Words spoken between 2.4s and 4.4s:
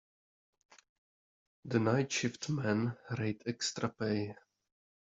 men rate extra pay.